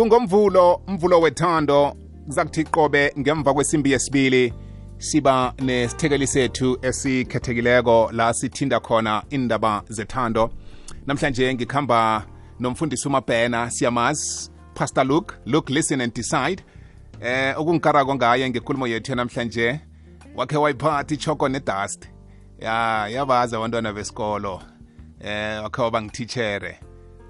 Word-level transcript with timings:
kungomvulo 0.00 0.82
mvulo 0.86 1.20
wethando. 1.20 1.96
Kuzakuthi 2.26 2.64
qobe 2.64 3.12
ngemva 3.18 3.54
kwesimbi 3.54 3.92
yesibili 3.92 4.54
siba 4.98 5.54
nesithekeli 5.58 6.26
sethu 6.26 6.78
esikhethekileko 6.82 8.10
la 8.12 8.34
sithinda 8.34 8.80
khona 8.80 9.22
indaba 9.30 9.82
zethando. 9.88 10.50
Namhlanje 11.06 11.54
ngikhamba 11.54 12.26
nomfundisi 12.60 13.08
umabhena 13.08 13.70
siyamazi 13.70 14.50
pastor 14.74 15.04
luke 15.04 15.34
luke 15.46 15.72
listen 15.72 16.00
and 16.00 16.14
decide. 16.14 16.62
Eh 17.20 17.54
okungikarako 17.58 18.14
ngaye 18.14 18.50
ngenkulumo 18.50 18.86
yethu 18.86 19.14
namhlanje 19.14 19.80
wakhe 20.36 20.56
wayiphatha 20.56 21.14
ichoko 21.14 21.48
nedust. 21.48 22.08
Ya 22.58 23.08
yabazi 23.08 23.56
abantwana 23.56 23.92
besikolo. 23.92 24.62
Eh 25.20 25.62
wakhe 25.62 25.82
waba 25.82 26.02
ngititshere 26.02 26.80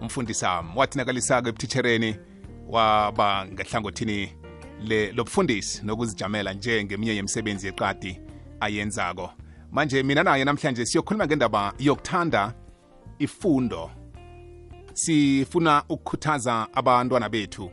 umfundisi 0.01 0.45
wami. 0.45 0.69
Wathi 0.77 0.99
nakalisako 0.99 1.49
ebutitshereni 1.49 2.17
waba 2.71 3.47
ngehlangothini 3.47 4.33
lobufundisi 5.15 5.87
nokuzijamela 5.87 6.53
nje 6.53 6.85
ngeminye 6.85 7.17
yemisebenzi 7.17 7.67
yeqadi 7.67 8.21
ayenzako. 8.61 9.31
Manje 9.73 10.03
mina 10.03 10.23
naye 10.23 10.45
namhlanje 10.45 10.87
siyokhuluma 10.87 11.27
ngendaba 11.27 11.73
yokuthanda 11.79 12.55
ifundo. 13.19 13.91
Sifuna 14.93 15.85
ukukhuthaza 15.89 16.69
abantwana 16.75 17.29
bethu 17.29 17.71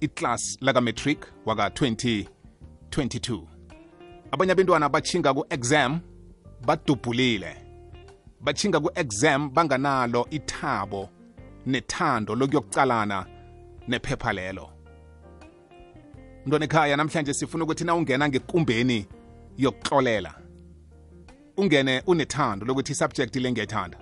iclass 0.00 0.58
laka-matric 0.60 1.18
waka-2022 1.46 3.42
abanye 4.30 4.52
abantwana 4.52 4.88
bachinga 4.88 5.34
ku-exam 5.34 6.00
badubhulile. 6.66 7.56
Bachinga 8.40 8.80
ku-exam 8.80 9.50
banganalo 9.50 10.26
ithabo 10.30 11.08
nethando 11.66 12.34
lokuyokucalana 12.34 13.26
nephepha 13.88 14.32
lelo. 14.32 14.70
Mntwana 16.46 16.64
ekhaya 16.64 16.96
namhlanje 16.96 17.34
sifuna 17.34 17.64
ukuthi 17.64 17.84
na 17.84 17.94
ungena 17.94 18.28
ngekumbeni 18.28 19.06
yokuxolela 19.58 20.34
ungene 21.56 22.02
unethando 22.06 22.66
lokuthi 22.66 22.92
isubject 22.92 23.36
le 23.36 23.52
ngiyayithanda. 23.52 23.98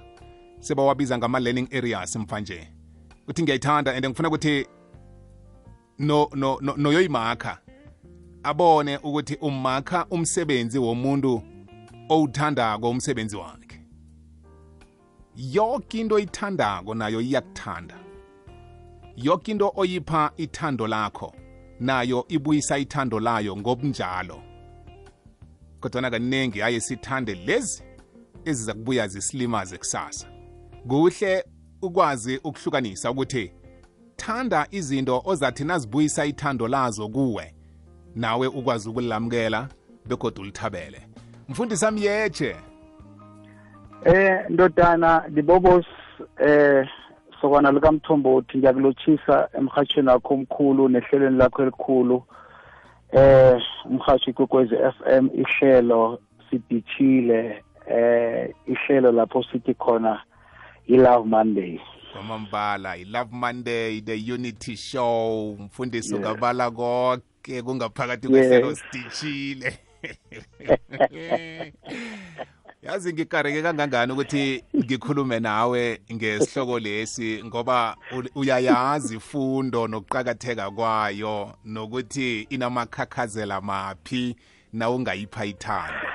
Sebawabiza 0.60 1.18
ngama-learning 1.18 1.68
areas 1.72 2.16
mvanje 2.16 2.68
uthi 3.28 3.42
ngiyayithanda 3.42 3.94
and 3.94 4.06
ngifuna 4.06 4.28
ukuthi 4.28 4.66
no 5.98 6.28
no 6.34 6.58
no 6.60 6.74
noyoyimakha 6.76 7.58
abone 8.42 8.96
ukuthi 8.96 9.34
umakha 9.40 10.06
umsebenzi 10.10 10.78
womuntu 10.78 11.42
owuthandako 12.08 12.90
umsebenzi 12.90 13.36
wakhe. 13.36 13.80
Yonke 15.36 16.00
into 16.00 16.14
oyithandako 16.14 16.94
nayo 16.94 17.20
iyakuthanda. 17.20 18.09
Yonke 19.22 19.50
into 19.52 19.72
oyipha 19.76 20.32
ithando 20.36 20.86
lakho 20.86 21.34
nayo 21.80 22.24
ibuyisa 22.28 22.78
ithando 22.78 23.20
layo 23.20 23.56
ngobunjalo. 23.56 24.42
Kodwana 25.80 26.10
kaningi 26.10 26.62
aye 26.62 26.80
sithande 26.80 27.34
lezi 27.34 27.82
eziza 28.44 28.74
kubuya 28.74 29.08
zisilimaze 29.08 29.78
kusasa. 29.78 30.26
Kuhle 30.88 31.44
ukwazi 31.82 32.36
ukuhlukanisa 32.44 33.10
ukuthi 33.10 33.52
thanda 34.16 34.66
izinto 34.70 35.22
ozathi 35.24 35.64
nazibuyisa 35.64 36.24
ithando 36.24 36.68
lazo 36.68 37.08
kuwe 37.08 37.54
nawe 38.14 38.46
ukwazi 38.46 38.88
ukulamukela 38.88 39.68
begodwa 40.06 40.42
ulithabele. 40.42 41.06
Mfundisi 41.48 41.86
ami 41.86 42.04
yeche 42.04 42.56
Eh 44.04 44.44
ndodana 44.48 45.28
libobos 45.28 45.84
eh 46.38 46.88
sokwana 47.40 47.72
likamthombothi 47.72 48.58
ngiyakulotshisa 48.58 49.48
emhathweni 49.58 50.08
wakho 50.08 50.34
omkhulu 50.34 50.88
nehlelweni 50.88 51.36
lakho 51.36 51.62
elikhulu. 51.62 52.22
Eh 53.12 53.62
umhathi 53.84 54.32
kwekwezi 54.32 54.76
FM 54.76 55.28
ihlelo 55.34 56.20
sidithile 56.50 57.62
eh 57.86 58.54
ihlelo 58.66 59.12
lapho 59.12 59.42
sithi 59.42 59.74
khona 59.74 60.22
i-love 60.86 61.28
monday. 61.28 61.80
Kwamambala 62.12 62.96
i-love 62.96 63.32
monday 63.32 64.00
the 64.00 64.32
unity 64.32 64.76
show. 64.76 65.56
Mfundisi 65.60 66.14
ungabala 66.14 66.70
konke 66.70 67.62
kungaphakathi 67.62 68.28
kwehlelo 68.28 68.74
sidithile 68.74 69.78
yazi 72.82 73.12
ngikareke 73.12 73.62
kangangani 73.62 74.12
ukuthi 74.12 74.64
ngikhulume 74.76 75.40
nawe 75.40 76.00
ngesihloko 76.12 76.78
lesi 76.78 77.44
ngoba 77.44 77.96
uyayazi 78.34 79.16
ifundo 79.16 79.88
nokuqakatheka 79.88 80.70
kwayo 80.70 81.50
nokuthi 81.64 82.40
inamakhakhazela 82.42 83.60
maphi 83.60 84.36
na 84.72 84.90
ungayipha 84.90 85.44
ithando 85.44 86.08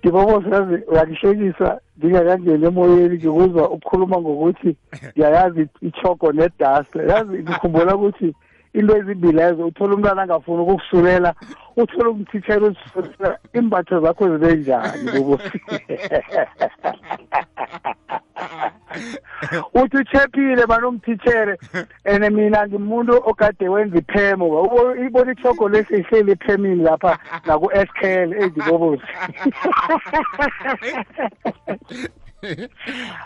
ngibobosazi 0.00 0.74
uyangihlekisa 0.88 1.80
ngingakangeni 1.98 2.66
emoyeni 2.66 3.16
ngikuzwa 3.16 3.70
ukukhuluma 3.70 4.16
ngokuthi 4.20 4.76
ngiyayazi 5.12 5.68
ichoko 5.82 6.32
nedust 6.32 6.94
yazi 6.94 7.38
ngikhumbula 7.42 7.96
ukuthi 7.96 8.34
into 8.74 8.96
ezimbili 8.96 9.32
lezo 9.32 9.66
uthola 9.66 9.94
umntwana 9.94 10.22
angafuni 10.22 10.62
ukukusulela 10.62 11.34
uthola 11.76 12.10
umthithela 12.10 12.66
uzisulela 12.66 13.38
imbatho 13.52 14.00
zakho 14.00 14.28
zibe 14.28 14.56
njani 14.56 15.12
bobosi 15.12 15.60
uthi 19.74 19.96
uchephile 19.96 20.66
mani 20.66 20.86
umthithere 20.86 21.58
and 22.04 22.32
mina 22.32 22.66
ngimuntu 22.66 23.22
ogade 23.30 23.68
wenza 23.68 23.98
iphemo. 23.98 24.46
Ibona 25.06 25.32
ichogo 25.32 25.68
lesi 25.68 25.94
ihleli 25.94 26.32
ephemini 26.32 26.82
lapha 26.82 27.18
naku-s 27.46 27.88
k 28.00 28.06
l 28.06 28.32
ezibobosi 28.32 29.02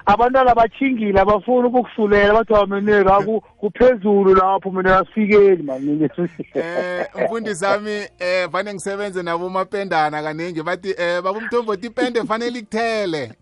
abantwana 0.06 0.54
bachingile 0.54 1.20
abafuni 1.20 1.68
ukukusulela 1.68 2.34
bathi 2.34 2.52
wameneka 2.52 3.22
kuphezulu 3.60 4.34
lapho 4.34 4.70
mina 4.70 4.98
asifikeli 4.98 5.62
mani 5.62 6.08
eh 6.54 7.06
mfundisi 7.24 7.64
wami 7.64 8.06
eh 8.18 8.50
fane 8.52 8.74
ngisebenze 8.74 9.22
nabo 9.22 9.50
mapendana 9.50 10.22
kaningi 10.22 10.62
bathi 10.62 10.94
eh 10.98 11.22
baba 11.22 11.38
umthombothi 11.38 11.86
ipende 11.86 12.24
fanele 12.24 12.58
ikuthele 12.58 13.32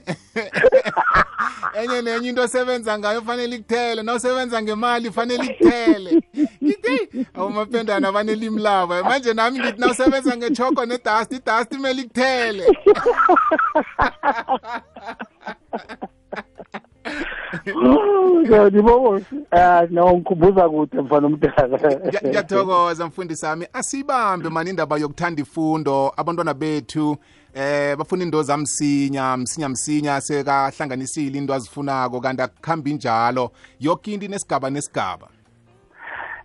enye 1.81 2.03
nenye 2.03 2.29
into 2.29 2.43
osebenza 2.43 2.99
ngayo 2.99 3.23
fanele 3.23 3.57
ikuthele 3.57 4.03
nawusebenza 4.03 4.63
ngemali 4.63 5.11
fanele 5.11 5.45
ikuthele 5.45 6.23
ngithi 6.65 7.27
awumapendana 7.35 8.13
banelimi 8.13 8.61
labo 8.61 9.05
manje 9.05 9.35
nami 9.35 9.59
ngithi 9.59 9.81
nawusebenza 9.81 10.37
ngechoko 10.37 10.87
nedust 10.87 11.33
idust 11.33 11.73
imele 11.73 12.03
ikuthele 12.03 12.67
ndibobosi 18.69 19.35
um 19.35 19.87
no 19.91 20.17
ngikhumbuza 20.17 20.69
kude 20.69 21.01
mfana 21.01 21.27
omdala 21.27 21.79
ngiyathokoza 22.27 23.07
mfundisi 23.07 23.47
wami 23.47 23.67
asibambe 23.73 24.49
mani 24.49 24.71
indaba 24.71 24.99
yokuthanda 24.99 25.43
ifundo 25.43 26.13
abantwana 26.17 26.55
bethu 26.55 27.17
eh 27.55 27.97
bafuna 27.97 28.25
into 28.25 28.43
zamsinya 28.43 29.37
msinya 29.37 29.69
msinya 29.69 30.21
sekahlanganisile 30.21 31.39
into 31.39 31.55
azifunako 31.55 32.21
kanti 32.21 32.43
akukhambi 32.43 32.95
njalo 32.95 33.51
yonke 33.81 34.13
into 34.15 34.27
inesigaba 34.27 34.71
nesigaba. 34.71 35.29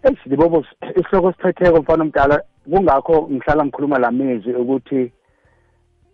Eish 0.03 0.25
ndibobosi 0.25 0.69
isihloko 0.95 1.31
siphetheko 1.31 1.81
mfana 1.81 2.03
omdala 2.03 2.43
kungakho 2.69 3.29
ngihlala 3.31 3.65
ngikhuluma 3.65 3.99
la 3.99 4.11
mezwi 4.11 4.53
ukuthi 4.53 5.11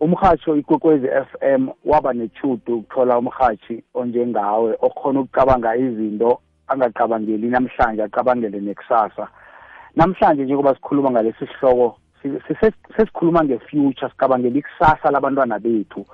umhatsho 0.00 0.56
ikwekwezi 0.56 1.08
FM 1.08 1.68
waba 1.84 2.12
nechudu 2.12 2.76
ukuthola 2.76 3.18
umhatshi 3.18 3.82
onjengawe 3.94 4.76
okhona 4.80 5.20
ukucabanga 5.20 5.76
izinto 5.76 6.40
angacabangeli 6.68 7.48
namhlanje 7.48 8.02
acabangele 8.02 8.60
nekusasa. 8.60 9.28
Namhlanje 9.96 10.44
njengoba 10.44 10.74
sikhuluma 10.74 11.10
ngalesi 11.10 11.46
sihloko 11.46 11.96
sesikhuluma 12.96 13.44
nge-future 13.44 14.10
sicabangela 14.10 14.58
ikusasa 14.58 15.10
labantwana 15.10 15.58
bethu. 15.58 16.06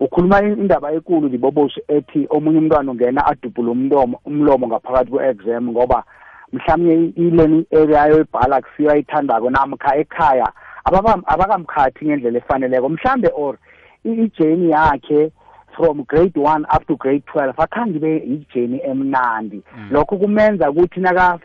Ukhuluma 0.00 0.42
indaba 0.42 0.92
enkulu 0.92 1.28
liboboshi 1.28 1.80
ethi 1.88 2.26
omunye 2.30 2.58
umntwana 2.58 2.90
ungena 2.90 3.26
adubhule 3.26 3.70
umlomo 3.70 4.20
umlomo 4.24 4.66
ngaphakathi 4.68 5.10
kwe-exam 5.10 5.70
ngoba 5.70 6.04
mhlawumbe 6.52 7.12
i-learning 7.16 7.66
area 7.72 8.06
yoyibhala 8.06 8.62
kusiyo 8.62 8.90
ayithandako 8.90 9.50
namkha 9.50 9.96
ekhaya 9.96 10.52
abakamkhathi 10.84 12.06
ngendlela 12.06 12.38
efaneleko. 12.38 12.88
Mhlambe 12.88 13.30
or 13.34 13.58
ijeni 14.04 14.70
yakhe 14.70 15.32
from 15.76 16.04
grade 16.04 16.36
1 16.36 16.66
up 16.70 16.86
to 16.86 16.96
grade 16.96 17.22
12 17.34 17.54
akhange 17.56 17.96
ibe 17.96 18.16
ijeni 18.16 18.80
emnandi. 18.84 19.62
Lokho 19.90 20.16
kumenza 20.16 20.70
ukuthi 20.70 21.00
naka 21.00 21.38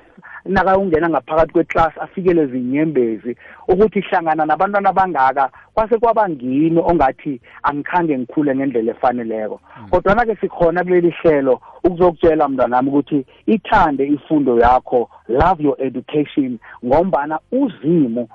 nakayongena 0.46 1.10
ngaphakathi 1.10 1.54
kweclass 1.54 1.98
afikele 2.02 2.46
zinyembezi 2.46 3.36
ukuthi 3.68 4.02
hlangana 4.02 4.46
nabantwana 4.46 4.90
abangaka 4.90 5.50
kwase 5.74 5.98
kwaba 5.98 6.30
ngini 6.30 6.80
ongathi 6.80 7.42
angikhange 7.64 8.18
ngikhule 8.18 8.56
ngendlela 8.56 8.92
efaneleko. 8.92 9.60
Kodwa 9.90 10.26
ke 10.26 10.36
sikhona 10.36 10.84
kuleli 10.84 11.10
hlelo 11.22 11.62
ukuzokutshela 11.84 12.48
mntwanami 12.48 12.90
ukuthi 12.90 13.26
ithande 13.46 14.08
ifundo 14.08 14.60
yakho 14.60 15.10
love 15.28 15.64
your 15.64 15.76
education 15.80 16.60
ngombana 16.86 17.40
uzimo 17.52 18.28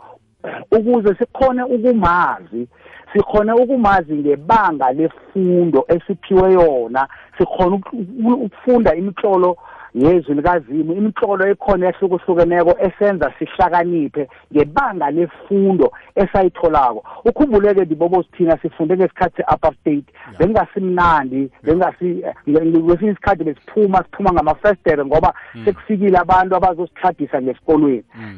ukuze 0.70 1.14
sikhone 1.14 1.62
ukumazi 1.62 2.68
sikhone 3.14 3.52
ukumazi 3.52 4.14
ngebanga 4.14 4.92
lefundo 4.92 5.84
esiphiwe 5.88 6.52
yona. 6.52 7.08
Sikhona 7.38 7.80
ukufunda 8.34 8.94
imitlolo 8.94 9.56
yezwi 9.94 10.34
likazimu 10.34 10.92
imitlolo 10.92 11.48
ekhona 11.48 11.88
ehlukahlukeneko 11.88 12.72
esenza 12.86 13.32
sihlakaniphe 13.38 14.28
ngebanga 14.52 15.10
lefundo 15.10 15.92
esayitholako. 16.14 17.04
Ukhumbuleke 17.24 17.84
dibobo 17.84 18.22
sithina 18.22 18.58
sifunde 18.62 18.96
ngesikhathi 18.96 19.36
se-upper 19.36 19.72
state 19.80 20.08
bengingasimnandi 20.38 21.50
bengingasi 21.62 22.24
kwesinye 22.86 23.12
isikhathi 23.12 23.44
besiphuma 23.44 24.04
siphuma 24.04 24.32
ngamafestere 24.32 25.04
ngoba 25.04 25.34
mm. 25.54 25.64
sekufikile 25.64 26.18
abantu 26.18 26.56
abazosithadisa 26.56 27.42
ngesikolweni. 27.42 28.04
Mm. 28.14 28.34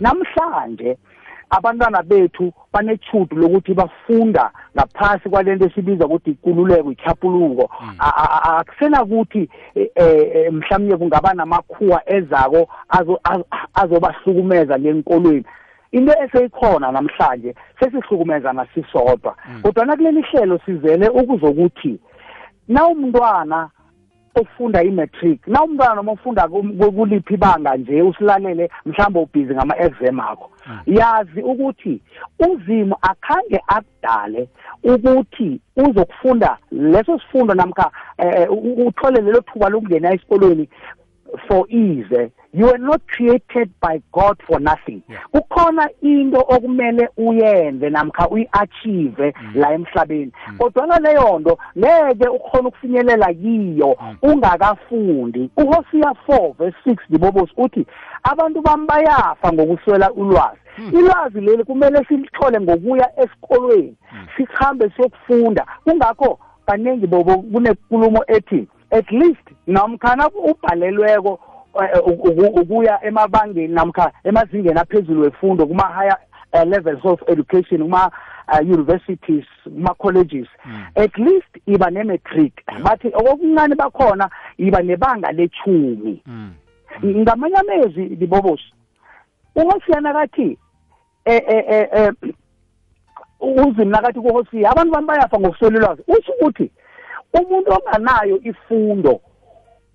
Abantwana 1.51 2.03
bethu 2.03 2.53
banechudu 2.73 3.37
lokuthi 3.37 3.75
bafunda 3.75 4.51
ngaphasi 4.77 5.29
kwalento 5.29 5.67
esibiza 5.67 6.07
ukuthi 6.07 6.31
ikululeko 6.31 6.93
ichapuluko 6.93 7.71
hmm. 7.79 7.97
akusena 8.59 9.03
ukuthi 9.03 9.51
e, 9.75 9.91
e, 9.95 10.05
e, 10.35 10.51
mhlawumnye 10.51 10.97
kungaba 10.97 11.35
namakhuwa 11.35 12.03
ezako 12.13 12.69
azobahlukumeza 13.75 14.77
lenkolweni 14.79 15.45
into 15.93 16.13
eseyikhona 16.25 16.93
namhlanje 16.93 17.55
sesihlukumeza 17.81 18.53
nasisodwa 18.53 19.37
hmm. 19.43 19.63
kodwa 19.63 19.85
nakuleli 19.85 20.23
hlelo 20.23 20.61
sizele 20.67 21.09
ukuzokuthi 21.09 21.99
na 22.69 22.87
umntwana 22.87 23.71
ofunda 24.41 24.83
i-matric 24.83 25.47
na 25.47 25.63
umntwana 25.65 25.95
noma 25.95 26.13
ufunda 26.13 26.49
kuliphi 26.49 27.35
ibanga 27.35 27.77
nje 27.77 28.03
usilalele 28.03 28.71
mhlawumbe 28.87 29.21
ubhizi 29.21 29.55
ngama-exam 29.55 30.21
akho 30.21 30.51
hmm. 30.65 30.79
yazi 30.87 31.43
ukuthi 31.43 32.01
uzimo 32.39 32.99
akhange 33.03 33.61
akudale 33.67 34.49
ukuthi 34.85 35.61
uzokufunda 35.77 36.59
leso 36.71 37.19
sifundo 37.19 37.55
namkha 37.55 37.91
um 38.19 38.87
uthole 38.87 39.21
lelo 39.21 39.41
thuba 39.41 39.69
lokungena 39.69 40.15
esikolweni 40.15 40.69
for 41.49 41.67
ease. 41.69 42.31
You 42.53 42.67
were 42.67 42.79
not 42.79 43.07
created 43.07 43.71
by 43.81 44.03
God 44.13 44.41
for 44.47 44.59
nothing. 44.59 45.03
Kukhona 45.35 45.89
into 46.03 46.39
okumele 46.39 47.09
uyenze 47.17 47.91
namkha 47.91 48.29
uyiachieve 48.29 49.35
mm. 49.43 49.53
la 49.55 49.73
emhlabeni. 49.73 50.33
Mm. 50.49 50.59
kodwa 50.59 50.99
leyo 50.99 51.39
nto 51.39 51.59
ngeke 51.79 52.29
ukhona 52.29 52.69
ukufinyelela 52.69 53.35
kiyo 53.35 53.97
mm. 54.01 54.17
ungakafundi. 54.23 55.51
uHosea 55.57 56.15
4 56.29 56.53
verse 56.59 56.77
6 56.87 56.97
dibobos 57.09 57.51
uthi 57.57 57.87
abantu 58.23 58.63
bami 58.63 58.87
bayafa 58.87 59.53
ngokuswela 59.53 60.13
ulwazi. 60.13 60.59
Ilwazi 60.93 61.41
leli 61.41 61.65
kumele 61.65 62.05
silithole 62.09 62.61
ngokuya 62.61 63.21
esikolweni 63.21 63.97
sihambe 64.37 64.91
siyokufunda. 64.97 65.67
Kungakho 65.85 66.39
kaningi 66.67 67.07
bobo 67.07 67.37
kunenkulumo 67.39 68.25
ethi 68.27 68.69
at 68.91 69.11
least 69.11 69.47
nomkhana 69.67 70.29
ubhalelweko 70.29 71.41
eh, 71.83 72.01
ukuya 72.55 73.05
emabangeni 73.05 73.75
namkha 73.75 74.13
emazingeni 74.25 74.81
aphezulu 74.81 75.23
wefundo 75.23 75.67
kuma 75.67 75.83
higher 75.83 76.19
uh, 76.53 76.63
levels 76.63 77.05
of 77.05 77.21
education 77.29 77.83
kuma 77.83 78.11
uh, 78.49 78.61
universities 78.61 79.45
kuma 79.65 79.95
colleges 79.95 80.49
mm. 80.65 80.85
at 80.95 81.19
least 81.19 81.57
iba 81.67 81.91
ne 81.91 82.05
matric 82.05 82.53
bathi 82.83 83.09
okuncane 83.15 83.75
bakhona 83.75 84.31
iba 84.59 84.83
nebanga 84.83 85.33
lechumi 85.33 86.23
mm. 86.27 86.53
ngamanye 87.05 87.57
amezwi 87.57 88.05
libobosi 88.05 88.73
uHosiyana 89.55 90.13
kathi 90.13 90.59
eh 91.25 91.43
eh 91.49 91.89
eh 91.93 92.13
uzimna 93.41 94.03
kathi 94.03 94.21
kuHosiya 94.21 94.71
abantu 94.71 94.93
bami 94.93 95.07
bayafa 95.07 95.41
ngokusolelwazi 95.41 96.03
usho 96.09 96.33
ukuthi 96.33 96.71
umuntu 97.33 97.71
onganayo 97.73 98.41
ifundo 98.43 99.21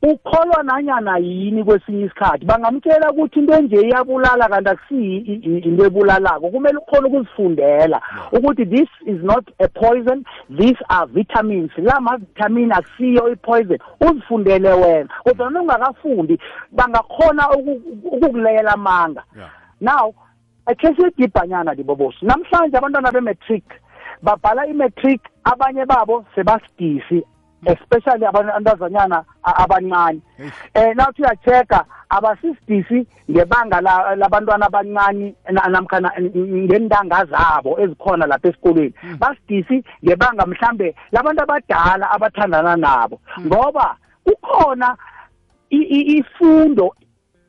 ukholwa 0.01 0.63
nanyana 0.63 1.17
yini 1.17 1.63
kwesinye 1.63 2.05
isikhathi. 2.05 2.45
Bangamtshela 2.45 3.11
ukuthi 3.11 3.39
into 3.39 3.53
enje 3.53 3.75
iyabulala 3.81 4.49
kanti 4.49 4.69
akusiyi 4.69 5.17
into 5.17 5.85
ebulalako. 5.85 6.49
Kumele 6.49 6.77
ukhona 6.77 7.07
ukuzifundela 7.07 8.01
ukuthi 8.31 8.65
this 8.65 8.89
is 9.05 9.23
not 9.23 9.45
a 9.59 9.67
poison 9.67 10.25
these 10.49 10.77
are 10.89 11.05
vitamins. 11.05 11.71
La 11.77 11.99
ma-vitamin 11.99 12.71
akusiyo 12.71 13.31
i-poison 13.31 13.79
uzifundele 13.99 14.69
wena. 14.69 15.09
Kodwa 15.23 15.49
noma 15.49 15.75
ungakafundi 15.75 16.39
bangakhona 16.71 17.49
ukukulela 17.51 18.73
amanga. 18.73 19.23
Now 19.81 20.13
akhe 20.65 20.95
siyedibhanyana 20.95 21.73
libobosi 21.73 22.25
namhlanje 22.25 22.77
abantwana 22.77 23.11
be-matric 23.11 23.63
babhala 24.21 24.67
i-matric 24.67 25.21
abanye 25.43 25.85
babo 25.85 26.25
sebasidisi 26.35 27.23
especially 27.65 28.25
abantazanyana 28.25 29.23
abancane 29.43 30.21
eh 30.73 30.95
nawuthi 30.95 31.21
uyacheka 31.21 31.85
abasisidisi 32.09 33.07
ngebanga 33.31 33.81
labantwana 34.15 34.65
abancane 34.65 35.35
namkhana 35.51 36.11
ngentanga 36.19 37.25
zabo 37.25 37.79
ezikhona 37.79 38.25
lapha 38.25 38.49
esikolweni 38.49 38.93
hmm. 39.01 39.17
basidisi 39.19 39.83
ngebanga 40.03 40.45
mhlambe 40.45 40.95
labantu 41.11 41.41
abadala 41.43 42.11
abathandana 42.11 42.75
nabo 42.75 43.19
hmm. 43.35 43.45
ngoba 43.45 43.97
kukhona 44.25 44.97
ifundo 45.69 46.95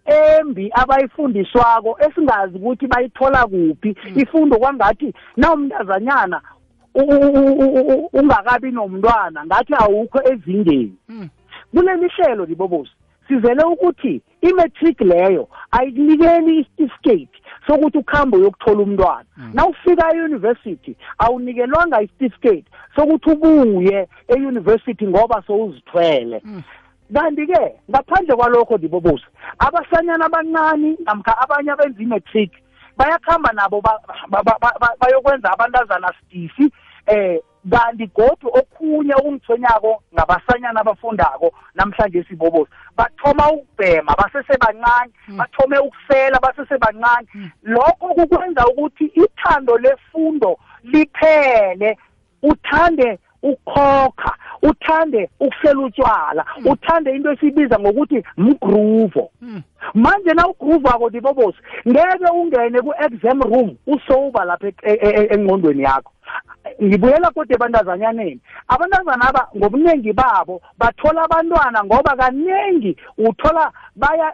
embi 0.04 0.70
abayifundiswako 0.74 1.98
esingazi 2.04 2.56
ukuthi 2.56 2.86
bayithola 2.86 3.46
kuphi 3.46 3.96
hmm. 4.02 4.18
ifundo 4.20 4.58
kwangathi 4.58 5.14
na 5.36 5.52
umntazanyana 5.52 6.40
ungakabi 8.12 8.70
nomntwana 8.70 9.46
ngathi 9.46 9.74
awukho 9.74 10.20
ezingeni 10.32 10.96
hmm. 11.08 11.28
kuleli 11.74 12.08
hlelo 12.08 12.44
libobosi 12.44 12.92
sizele 13.28 13.62
ukuthi 13.64 14.22
i-matric 14.40 15.00
leyo 15.00 15.48
ayikunikeli 15.70 16.58
isitifiketi 16.58 17.42
sokuthi 17.66 17.98
ukuhambe 17.98 18.36
uyokuthola 18.36 18.82
umntwana 18.82 19.24
hmm. 19.34 19.50
nawufika 19.54 20.14
e-university 20.14 20.96
awunikelwanga 21.18 22.02
isitifiketi 22.02 22.70
sokuthi 22.96 23.30
ubuye 23.30 24.08
e-university 24.28 25.06
ngoba 25.06 25.42
sowuzithwele 25.46 26.38
hmm. 26.38 26.62
kanti-ke 27.14 27.74
ngaphandle 27.90 28.36
kwalokho 28.36 28.78
dibobosi 28.78 29.26
abasanyana 29.58 30.24
abancane 30.26 30.96
namkha 31.04 31.38
abanye 31.38 31.70
abenza 31.70 32.02
i-matric 32.02 32.52
bayakuhamba 32.96 33.52
nabo 33.52 33.82
bayokwenza 35.00 35.52
abantazana 35.52 36.12
sidisi 36.20 36.72
eh 37.06 37.40
kanti 37.70 38.06
godu 38.06 38.48
okhunye 38.52 39.14
okungithonyako 39.14 40.02
ngabasanyana 40.14 40.80
abafundako 40.80 41.52
namhlanje 41.74 42.24
sibobosi. 42.28 42.70
Bathoma 42.96 43.52
ukubhema 43.52 44.16
basesebancane 44.18 45.12
hmm. 45.26 45.36
bathome 45.36 45.78
ukusela 45.78 46.40
basesebancane 46.40 47.26
hmm. 47.32 47.50
lokho 47.62 48.14
kukwenza 48.14 48.66
ukuthi 48.66 49.04
ithando 49.04 49.78
lefundo 49.78 50.58
liphele. 50.82 51.98
Uthande 52.42 53.18
ukhokha 53.42 54.36
uthande 54.62 55.30
ukuhlela 55.40 55.80
utshwala 55.80 56.44
hmm. 56.54 56.66
uthande 56.66 57.10
into 57.16 57.32
esibiza 57.32 57.78
ngokuthi 57.78 58.24
mgruvo. 58.36 59.30
Manje 59.94 60.34
na 60.34 60.48
ugruvako 60.48 61.10
dibobosi 61.10 61.58
ngeke 61.88 62.32
ungene 62.34 62.80
ku-exam 62.80 63.42
room 63.42 63.76
usoba 63.86 64.44
lapha 64.44 64.68
e, 64.68 64.74
e, 64.82 64.94
e, 65.02 65.34
engqondweni 65.34 65.82
yakho. 65.82 66.12
Ngibuyela 66.82 67.30
kodwa 67.30 67.54
ebantazanyaneni 67.56 68.40
abantazana 68.68 69.28
aba 69.28 69.48
ngobuningi 69.56 70.12
babo 70.12 70.62
bathola 70.78 71.22
abantwana 71.24 71.84
ngoba 71.84 72.16
kaningi 72.16 72.96
uthola 73.18 73.72
baya 73.96 74.32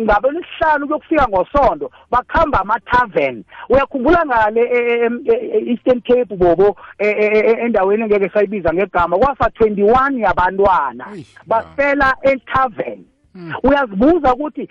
ngabelisihlanu 0.00 0.86
kuyokufika 0.86 1.28
ngosonto 1.28 1.90
bakuhamba 2.10 2.60
ama-tavern. 2.60 3.44
Uyakhumbula 3.68 4.26
ngale 4.26 4.62
e-eastern 4.62 6.00
cape 6.00 6.36
bobo 6.36 6.76
endaweni 6.98 8.02
engeke 8.02 8.28
sayibiza 8.28 8.72
ngegama 8.74 9.18
kwafa 9.18 9.50
twenty-one 9.50 10.20
yabantwana. 10.20 11.06
Bafela 11.46 12.16
e-tavern. 12.22 13.04
Hmm. 13.36 13.52
uyazibuza 13.62 14.34
ukuthi 14.34 14.68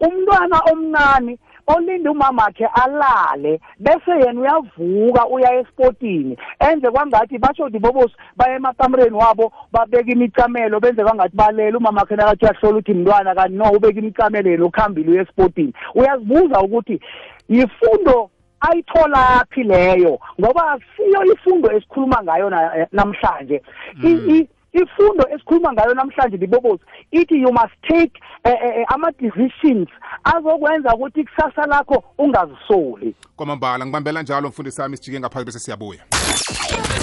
umntwana 0.00 0.60
omncane 0.72 1.38
olinde 1.66 2.08
umamakhe 2.08 2.66
alale 2.66 3.60
bese 3.78 4.10
yena 4.26 4.40
uyavuka 4.40 5.26
uya 5.26 5.54
esportini 5.60 6.36
enze 6.70 6.90
kwangathi 6.90 7.38
basho 7.38 7.68
dibobosi 7.68 8.14
baye 8.36 8.56
emakamreni 8.56 9.16
wabo 9.16 9.52
babeka 9.72 10.12
imicamelo 10.12 10.80
benze 10.80 11.04
kwangathi 11.04 11.36
balele 11.36 11.76
umamakhe 11.76 12.16
nakathi 12.16 12.44
uyahlola 12.44 12.76
ukuthi 12.78 12.94
mntwana 12.94 13.34
kanti 13.34 13.54
no 13.56 13.70
ubeka 13.72 13.98
imicamelo 13.98 14.50
yena 14.50 14.64
ukhambile 14.64 15.10
uye 15.10 15.20
esportini. 15.20 15.72
Uyazibuza 15.94 16.60
ukuthi 16.60 17.00
yifundo 17.48 18.30
ayitholaphi 18.60 19.62
leyo? 19.62 20.18
Ngoba 20.40 20.70
akusiyo 20.72 21.24
ifundo 21.32 21.72
esikhuluma 21.72 22.22
ngayo 22.22 22.50
na- 22.50 22.86
namhlanje. 22.92 23.62
I- 24.04 24.22
i- 24.36 24.48
ifundo 24.82 25.28
esikhuluma 25.34 25.72
ngayo 25.72 25.94
namhlanje 25.94 26.36
libobozi 26.36 26.82
ithi 27.10 27.34
you 27.34 27.52
must 27.52 27.74
take 27.88 28.12
eh, 28.44 28.52
eh, 28.64 28.76
eh, 28.76 28.86
ama-decisions 28.88 29.88
azokwenza 30.24 30.94
ukuthi 30.94 31.20
ikusasa 31.20 31.66
lakho 31.66 32.04
ungazisoli 32.18 33.14
kwamambala 33.36 33.86
ngibambela 33.86 34.22
njalo 34.22 34.48
mfundisi 34.48 34.76
sami 34.76 34.96
sijike 34.96 35.20
ngaphansi 35.20 35.46
bese 35.46 35.58
siyabuya. 35.58 36.00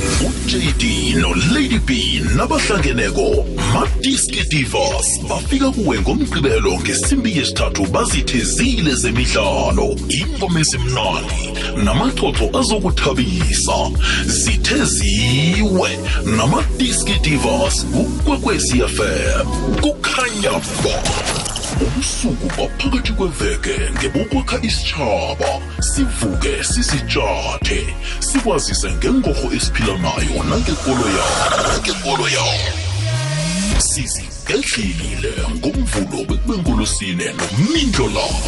uJD 0.03 1.15
noLady 1.21 1.79
B 1.79 2.21
nabahlangeneko 2.35 3.45
Madiski 3.73 4.43
Divas 4.49 5.19
bafika 5.29 5.71
kuwe 5.71 5.99
ngomgqibelo 5.99 6.79
ngesimbi 6.79 7.37
yesithathu 7.37 7.85
bazithezile 7.85 8.95
zemidlalo 8.95 9.95
ingoma 10.09 10.59
ezimnandi 10.59 11.43
namaxoxo 11.83 12.59
azokuthabisa. 12.59 13.77
Zitheziwe 14.25 15.99
namadiski 16.37 17.19
Divas 17.21 17.85
ukwekwezi 17.93 18.77
FM 18.95 19.45
kukhanya 19.81 20.51
ba. 20.83 21.42
Ubusuku 21.81 22.47
baphakathi 22.57 23.13
kweveke 23.13 23.91
ngebokwakha 23.99 24.57
isitshaba 24.61 25.61
sivuke 25.79 26.63
sisitshathe 26.63 27.95
sikwazise 28.19 28.91
ngengorho 28.91 29.53
esiphila 29.55 29.97
nayo 29.97 30.43
nangekolo 30.49 31.05
yawo 31.17 31.37
nangekolo 31.67 32.29
yawo. 32.29 32.59
Sizigedlile 33.77 35.33
ngomvulo 35.55 36.25
bekubengolosine 36.25 37.25
nomindlo 37.33 38.07
lawo 38.07 38.39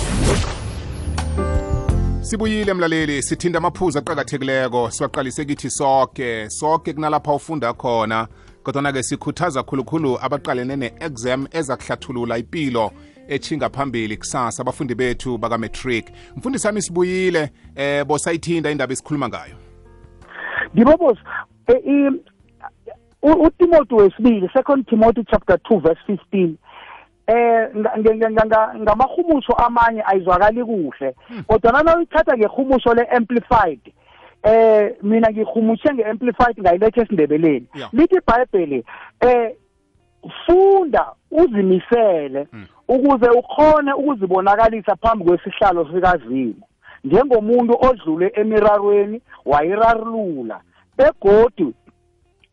sibuyile 2.22 2.74
mlaleli 2.74 3.24
sithinda 3.24 3.58
amaphuzu 3.58 4.00
aqakathekileko. 4.00 4.92
Siwaqalise 4.92 5.46
kithi 5.46 5.70
soke 5.70 6.50
soke 6.50 6.94
kunalapha 6.94 7.34
ufunda 7.34 7.74
khona. 7.74 8.28
Kodwana-ke 8.64 9.04
sikhuthaza 9.04 9.64
khulukhulu 9.64 10.18
abaqalene 10.22 10.76
ne-exam 10.76 11.48
ezakuhlathulula 11.52 12.38
impilo 12.38 12.92
echinga 13.28 13.70
phambili 13.70 14.18
kusasa 14.18 14.62
abafundi 14.62 14.96
bethu 14.96 15.38
bakametric. 15.38 16.06
Mfundisi 16.36 16.64
sami 16.64 16.82
sibuyile 16.82 17.50
eh 17.76 18.06
bosayithinda 18.06 18.72
indaba 18.72 18.94
esikhuluma 18.94 19.30
ngayo. 19.30 19.56
Ndibobozi 20.74 21.20
eh, 21.68 21.82
i- 21.88 22.22
u- 23.22 23.42
utimoti 23.44 23.96
wesibili 23.96 24.50
second 24.54 24.86
timothy 24.88 25.24
chapter 25.24 25.56
2 25.56 25.80
verse 25.80 26.02
15 26.08 26.54
eh 27.28 27.70
ngamahumusho 28.82 29.54
amanye 29.54 30.04
ayizwakali 30.06 30.64
kuhle 30.66 31.16
kodwa 31.48 31.72
nana 31.72 31.98
uyithatha 31.98 32.38
ngehumusho 32.38 32.94
le-amplified 32.94 33.80
eh 34.44 34.96
mina 35.04 35.32
ngihumushe 35.32 35.94
nge-amplified 35.94 36.60
ngayiletha 36.62 37.02
esindebeleni. 37.02 37.66
Lithi 37.94 38.16
ibhayibheli 38.16 38.84
eh 39.22 39.52
funda 40.46 41.06
uzimisele 41.32 42.48
ukuze 42.88 43.30
ukhone 43.30 43.94
ukuzibonakalisa 43.94 44.96
phambi 44.96 45.26
kwesihlalo 45.26 45.90
sikazimu. 45.94 46.62
Njengomuntu 47.04 47.78
odlule 47.82 48.32
emirarweni 48.36 49.22
wayirarulula 49.46 50.62
begodu 50.98 51.74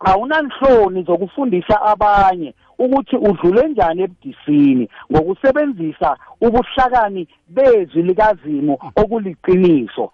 awunanhloni 0.01 1.03
zokufundisa 1.03 1.83
abanye 1.83 2.55
ukuthi 2.79 3.17
udlule 3.17 3.69
njani 3.69 4.03
ebudisini 4.03 4.89
ngokusebenzisa 5.13 6.17
ubuhlakani 6.41 7.29
bezwi 7.49 8.03
likazimu 8.03 8.79
okuliqiniso. 8.97 10.13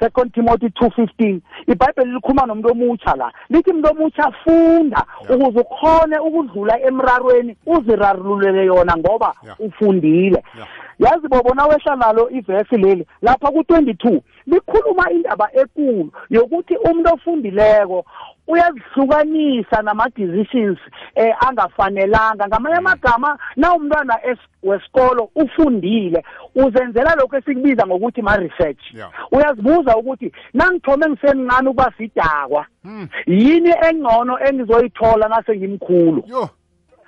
Second 0.00 0.32
timothy 0.34 0.66
2:15 0.66 1.40
ibhayibheli 1.66 2.12
likhuluma 2.12 2.46
nomuntu 2.46 2.68
omutsha 2.70 3.16
la. 3.16 3.32
Lithi 3.50 3.70
umuntu 3.70 3.88
omutsha 3.90 4.30
funda 4.44 5.04
ukuze 5.28 5.60
ukhone 5.60 6.18
ukudlula 6.18 6.80
emrarweni 6.80 7.56
uzirarululele 7.66 8.66
yona 8.66 8.96
ngoba 8.96 9.34
ufundile. 9.58 10.44
Yazi 10.98 11.28
bobona 11.28 11.66
wehla 11.66 11.96
nalo 11.96 12.30
ivesi 12.30 12.76
leli 12.76 13.06
lapha 13.22 13.48
ku-22 13.50 14.20
likhuluma 14.46 15.10
indaba 15.10 15.48
ekulu 15.52 16.12
yokuthi 16.30 16.76
umuntu 16.76 17.14
ofundileko 17.14 18.04
uyazihlukanisa 18.46 19.82
nama-decisions 19.82 20.78
eh 21.14 21.34
angafanelanga 21.48 22.46
ngamanye 22.48 22.76
amagama 22.76 23.38
na 23.56 23.74
umntwana 23.74 24.14
es- 24.24 24.48
wesikolo 24.62 25.30
ufundile 25.34 26.24
uzenzela 26.54 27.14
lokhu 27.14 27.36
esikubiza 27.36 27.86
ngokuthi 27.86 28.22
ma-research 28.22 28.80
Yeah. 28.94 29.10
uyazibuza 29.32 29.96
ukuthi 29.96 30.32
nangithome 30.54 31.06
ngisemncane 31.08 31.68
ukuba 31.68 31.92
sidakwa 31.98 32.66
Hmm. 32.82 33.08
yini 33.26 33.74
engcono 33.88 34.38
engizoyithola 34.48 35.28
nase 35.28 35.56
ngimkhulu 35.56 36.22
yo 36.26 36.38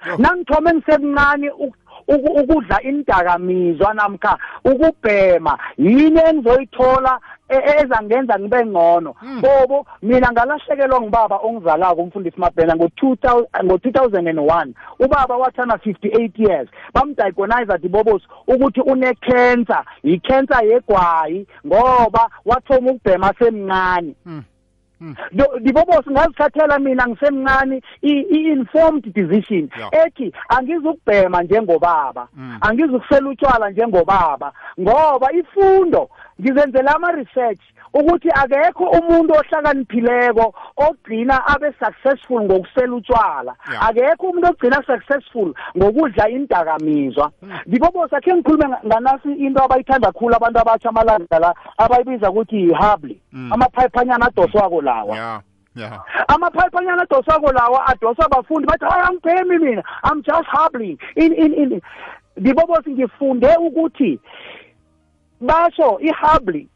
yo 0.07 0.17
nangithome 0.19 0.75
ngisemncane 0.75 1.51
uk- 1.51 1.59
uku- 1.59 1.77
ukudla 2.09 2.83
indakamizwa 2.83 3.95
namkha 3.95 4.39
ukubhema 4.65 5.59
yini 5.79 6.21
engizoyithola 6.29 7.21
e- 7.49 7.83
ezangenza 7.83 8.39
ngibe 8.39 8.65
ngcono? 8.67 9.15
Bobo 9.41 9.87
mina 10.03 10.33
ngalahlekelwa 10.33 11.01
ngubaba 11.01 11.37
ongizalako 11.39 12.03
umfundisi 12.03 12.41
mabhena 12.41 12.75
ngo-2001 12.77 14.73
ubaba 15.01 15.37
wathana 15.37 15.75
58 15.77 16.31
years. 16.49 16.69
Bamdiagonisa 16.95 17.79
dibobos 17.79 18.23
ukuthi 18.47 18.81
une-cancer 18.81 19.85
yi-cancer 20.05 20.65
yegwayi 20.65 21.47
ngoba 21.67 22.31
wathoma 22.45 22.91
ukubhema 22.91 23.33
semncane. 23.39 24.15
Do- 24.27 24.43
dibobosi 25.61 26.11
ngazithathela 26.11 26.79
mina 26.79 27.07
ngisemncane 27.09 27.83
i- 28.03 28.27
i-informed 28.31 29.13
decision 29.15 29.69
Yeah. 29.79 30.07
ethi 30.07 30.33
angizukubhema 30.49 31.43
njengobaba 31.43 32.29
Mm. 32.37 32.59
angizukusela 32.61 33.29
utshwala 33.29 33.71
njengobaba 33.71 34.53
ngoba 34.81 35.33
ifundo 35.33 36.09
ngizenzela 36.41 36.95
ama-research 36.97 37.61
ukuthi 37.95 38.29
akekho 38.31 38.85
umuntu 38.85 39.33
ohlakaniphileko 39.35 40.55
ogcina 40.77 41.47
abe 41.47 41.73
successful 41.85 42.43
ngokusela 42.43 42.95
utshwala 42.95 43.55
Yeah. 43.73 43.89
akekho 43.89 44.27
umuntu 44.27 44.49
ogcina 44.49 44.83
successful 44.87 45.55
ngokudla 45.79 46.29
indakamizwa 46.29 47.31
ndibobosi 47.67 48.17
akhe 48.17 48.35
ngikhulume 48.35 48.69
nga- 48.69 48.81
nganasi 48.87 49.33
into 49.33 49.63
abayithanda 49.65 50.13
khulu 50.13 50.35
abantu 50.37 50.59
abatsha 50.61 50.89
amalanga 50.89 51.39
la 51.39 51.55
abayibiza 51.79 52.31
ukuthi 52.31 52.57
yi-hubly 52.57 53.21
Mm. 53.33 53.53
amaphayiphanyana 53.53 54.27
adoswako 54.27 54.83
lawa. 54.83 55.17
Ya 55.17 55.41
ya 55.77 56.01
amaphayiphanyana 56.29 57.03
adoswako 57.03 57.53
lawa 57.53 57.87
adoswa 57.87 58.27
abafundi 58.27 58.67
bathi 58.69 58.85
hayi 58.85 59.05
angibhemi 59.09 59.59
mina. 59.59 59.83
I'm 60.05 60.23
just 60.23 60.49
hubbling 60.49 60.99
in 61.17 61.33
in 61.33 61.53
in 61.55 61.81
ndibobosi 62.37 62.91
ngifunde 62.91 63.49
ukuthi 63.59 64.21
basho 65.41 65.99
i-hubly 66.01 66.69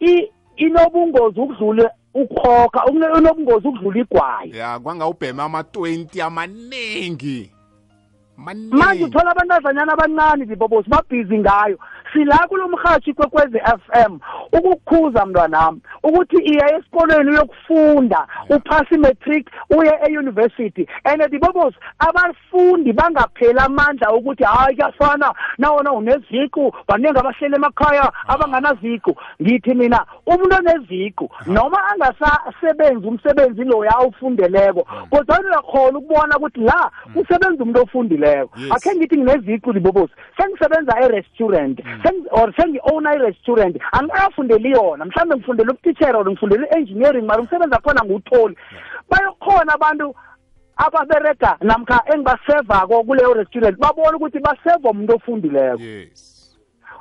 i- 0.00 0.30
inobungozi 0.56 1.40
ukudlula 1.40 1.90
ukhokha 2.14 2.84
une- 2.86 3.18
inobungozi 3.18 3.68
ukudlula 3.68 4.00
igwayi. 4.00 4.56
Ya 4.56 4.78
kwangawubhema 4.78 5.42
ama-20 5.44 6.22
amaningi 6.22 7.50
manje 8.36 8.76
maningi 8.76 9.04
uthola 9.04 9.30
abantazanyana 9.30 9.92
abancane 9.92 10.44
zibobosi 10.44 10.90
babhizi 10.90 11.38
ngayo. 11.38 11.78
Sila 12.14 12.38
kulo 12.48 12.68
mhathi 12.68 13.12
kwekwezi 13.14 13.58
FM 13.58 14.18
ukukhuza 14.52 15.26
mntwanami 15.26 15.80
ukuthi 16.02 16.36
iya 16.42 16.76
esikolweni 16.78 17.30
uyokufunda 17.30 18.26
uphasa 18.48 18.94
imatric 18.94 19.50
uye 19.70 19.92
euniversity 20.10 20.86
and 21.04 21.30
dibobosi 21.30 21.76
abafundi 21.98 22.92
bangapheli 22.92 23.58
amandla 23.58 24.12
ukuthi 24.12 24.44
hayi 24.44 24.76
kuyafana. 24.76 25.34
Nawona 25.58 25.92
uneziqu 25.92 26.72
baningi 26.88 27.18
abahleli 27.18 27.54
emakhaya 27.54 28.12
abanganaziqu. 28.28 29.16
Ngithi 29.42 29.74
mina 29.74 30.04
umuntu 30.26 30.56
oneziqu 30.56 31.30
noma 31.46 31.78
angasasebenzi 31.90 33.06
umsebenzi 33.06 33.64
lo 33.64 33.84
awufundeleko 33.96 34.82
kodwa 35.10 35.40
uyakhona 35.40 35.98
ukubona 35.98 36.36
ukuthi 36.38 36.60
la 36.60 36.90
usebenza 37.14 37.62
umuntu 37.62 37.82
ofundileko. 37.82 38.50
Yes. 38.58 38.72
akhe 38.72 38.96
ngithi 38.96 39.16
ngineziqu 39.18 39.72
zibobosi 39.72 40.12
sengisebenza 40.36 41.00
e-restaurant. 41.00 41.78
Sengi- 41.84 42.03
or 42.30 42.52
sengi-owna 42.56 43.14
i-restaurant 43.14 43.76
angikafundeli 43.92 44.70
yona. 44.70 45.04
Mhlawumbe 45.04 45.36
ngifundela 45.36 45.72
ubutitshera 45.72 46.18
or 46.18 46.30
ngifundela 46.30 46.66
i-engineering 46.66 47.26
mara 47.26 47.42
umsebenzi 47.42 47.74
akhona 47.74 48.04
ngiwutholi 48.04 48.56
bayokhona 49.10 49.74
abantu 49.74 50.14
ababerega 50.76 51.56
namkha 51.60 52.00
engibasevako 52.12 53.04
kuleyo 53.04 53.34
restaurant. 53.34 53.78
Babona 53.78 54.16
ukuthi 54.16 54.38
baseva 54.38 54.90
umuntu 54.90 55.14
ofundileko. 55.14 55.82
Yes. 55.82 56.56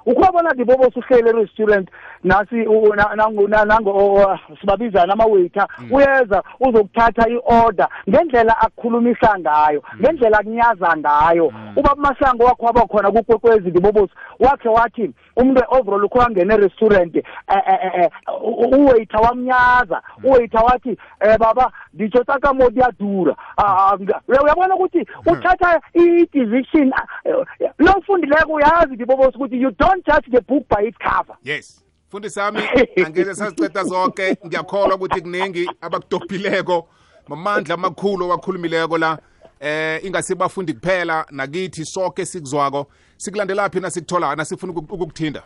Ukhona 0.05 0.53
ndibobos 0.53 0.95
uhlele 0.95 1.31
restaurant 1.31 1.89
nasi 2.23 2.61
u- 2.67 2.95
na- 2.95 3.15
nango 3.15 3.47
na- 3.47 3.65
nango 3.65 3.89
o- 3.91 4.39
sibabizana 4.61 5.13
ama-waiter 5.13 5.67
uyeza 5.91 6.43
uzokuthatha 6.59 7.29
i-order 7.29 7.87
ngendlela 8.09 8.57
akukhulumisa 8.61 9.39
ngayo 9.39 9.83
ngendlela 10.01 10.39
akunyaza 10.39 10.97
ngayo. 10.97 11.51
Ubaba 11.75 11.95
masango 12.01 12.43
wakho 12.43 12.65
waba 12.65 12.81
khona 12.87 13.11
kukwekwezi 13.11 13.69
ndibobos 13.69 14.09
wakhe 14.39 14.69
wathi 14.69 15.11
umuntu 15.35 15.61
overall 15.69 16.03
ukho 16.05 16.19
wangena 16.19 16.53
e-restaurant 16.53 17.15
eh, 17.15 17.23
eh, 17.47 17.79
eh, 17.83 17.91
eh, 18.03 18.09
u- 18.43 18.75
uwaiter 18.77 19.21
wamnyaza. 19.21 20.01
Uwaiter 20.23 20.61
wathi 20.63 20.89
um 20.89 21.37
baba 21.39 21.71
nditsho 21.93 22.23
tsaka 22.23 22.53
mo 22.53 22.69
diyadura 22.69 23.35
Ah, 23.57 23.63
ah, 23.91 23.97
nga- 23.99 24.21
uya- 24.27 24.41
uyabona 24.43 24.75
ukuthi 24.75 25.07
uthatha 25.25 25.81
i-decision 25.93 26.93
ah, 26.93 27.05
eh, 27.25 27.69
lo 27.77 27.93
mfundileko 27.99 28.53
uyazi 28.53 28.93
ndibobos 28.93 29.35
ukuthi 29.35 29.61
you 29.61 29.71
don't 29.71 30.05
judge 30.05 30.29
the 30.31 30.41
book 30.41 30.63
by 30.69 30.87
its 30.87 30.97
cover. 30.97 31.35
Yes. 31.43 31.82
Mfundisi 32.13 32.36
sami 32.36 32.60
angeke 33.05 33.36
saziceda 33.36 33.84
zonke 33.84 34.38
ngiyakholwa 34.48 34.96
ukuthi 34.96 35.22
kuningi 35.22 35.70
abakudobhileko 35.82 36.88
mamandla 37.27 37.74
amakhulu 37.74 38.25
owakhulumileko 38.25 38.98
la. 38.98 39.17
Eh 39.60 40.05
ingasibafundi 40.05 40.74
kuphela 40.74 41.25
nakithi 41.32 41.86
sonke 41.86 42.25
sikuzwako. 42.25 42.88
Sikulandelaphi 43.17 43.79
nasikuthola 43.79 44.36
nasifuna 44.36 44.74
ukuk- 44.74 44.93
ukukuthinda? 44.93 45.41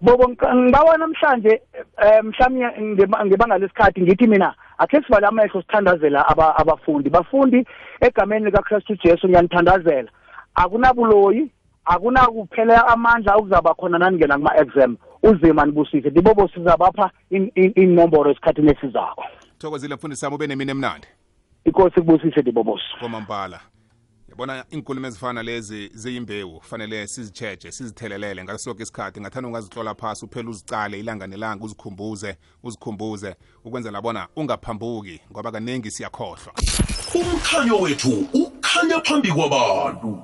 Bobo 0.00 0.24
ngica- 0.24 0.54
ngibawa 0.54 0.96
namhlanje 0.98 1.62
um 2.20 2.26
mhlawumbe 2.28 2.80
ngeba- 2.80 3.26
ngebanga 3.26 3.58
lesikhathi 3.58 4.02
ngithi 4.02 4.26
mina 4.26 4.54
akhe 4.78 5.00
sivale 5.02 5.26
amehlo 5.26 5.62
sithandazela 5.62 6.28
aba- 6.28 6.56
abafundi. 6.56 7.10
Bafundi 7.10 7.66
egameni 8.00 8.44
likakristu 8.44 8.96
jesu 9.04 9.28
ngiyanithandazela 9.28 10.10
akunabuloyi 10.54 11.50
akunakuphela 11.84 12.86
amandla 12.88 13.34
okuzaba 13.36 13.74
khona 13.74 13.98
naningena 13.98 14.38
kuma-exam. 14.38 14.96
Uzima 15.22 15.66
nibusise 15.66 16.10
ndibobo 16.10 16.48
sizabapha 16.48 17.10
in- 17.30 17.52
in- 17.54 17.72
inomboro 17.76 18.30
esikhathini 18.30 18.70
esizako. 18.70 19.24
Thokozile 19.58 19.94
mfundisi 19.94 20.20
sami 20.20 20.34
ube 20.34 20.46
nemini 20.46 20.70
emnandi? 20.70 21.06
Inkosi 21.64 21.94
kubusise 22.00 22.40
ndibobosi 22.40 22.84
komampala 23.00 23.60
yabona 24.28 24.64
inkulumo 24.70 25.06
ezifana 25.06 25.42
lezi 25.42 25.90
ziyimbewu 25.94 26.58
kufanele 26.58 27.06
sizitsheje 27.06 27.72
sizithelelele 27.72 28.44
ngaso 28.44 28.58
sonke 28.58 28.82
isikhathi. 28.82 29.20
Ngathanda 29.20 29.48
ungazihlola 29.48 29.94
phasi 29.94 30.24
uphela 30.24 30.50
uzicale 30.50 31.00
ilanga 31.00 31.26
nelanga 31.26 31.64
uzikhumbuze 31.64 32.36
uzikhumbuze 32.62 33.34
ukwenzela 33.64 34.00
bona 34.02 34.28
ungaphambuki 34.36 35.20
ngoba 35.32 35.52
kaningi 35.52 35.90
siyakhohlwa. 35.90 36.52
Umkhanyo 37.14 37.78
wethu 37.80 38.26
ukhanya 38.34 39.00
phambi 39.00 39.28
kwabantu. 39.32 40.22